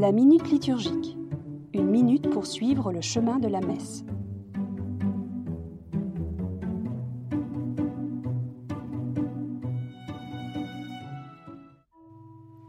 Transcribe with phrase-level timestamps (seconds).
[0.00, 1.18] La minute liturgique.
[1.74, 4.02] Une minute pour suivre le chemin de la messe.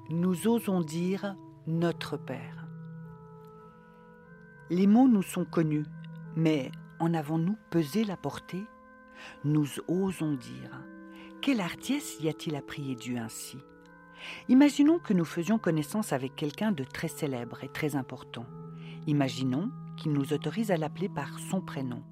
[0.09, 2.67] Nous osons dire Notre Père.
[4.69, 5.85] Les mots nous sont connus,
[6.35, 6.69] mais
[6.99, 8.65] en avons-nous pesé la portée?
[9.45, 10.83] Nous osons dire.
[11.41, 13.55] Quelle hardiesse y a-t-il à prier Dieu ainsi?
[14.49, 18.45] Imaginons que nous faisions connaissance avec quelqu'un de très célèbre et très important.
[19.07, 22.03] Imaginons qu'il nous autorise à l'appeler par son prénom.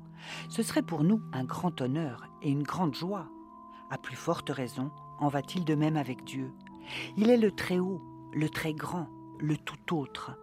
[0.50, 3.28] Ce serait pour nous un grand honneur et une grande joie.
[3.90, 6.52] À plus forte raison, en va-t-il de même avec Dieu
[7.18, 8.02] Il est le très haut,
[8.34, 9.08] le très grand,
[9.40, 10.38] le tout autre.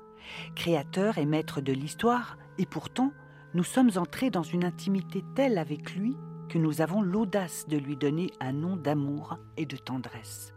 [0.55, 3.13] Créateur et maître de l'histoire, et pourtant,
[3.55, 6.17] nous sommes entrés dans une intimité telle avec lui
[6.49, 10.56] que nous avons l'audace de lui donner un nom d'amour et de tendresse.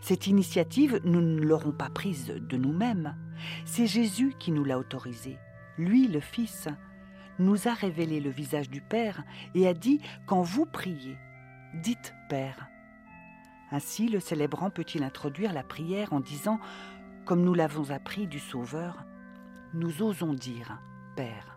[0.00, 3.16] Cette initiative, nous ne l'aurons pas prise de nous-mêmes.
[3.64, 5.38] C'est Jésus qui nous l'a autorisée.
[5.78, 6.68] Lui, le Fils,
[7.38, 11.16] nous a révélé le visage du Père et a dit Quand vous priez,
[11.82, 12.68] dites Père.
[13.70, 16.60] Ainsi, le célébrant peut-il introduire la prière en disant,
[17.24, 19.04] comme nous l'avons appris du Sauveur,
[19.72, 20.78] Nous osons dire
[21.16, 21.53] Père.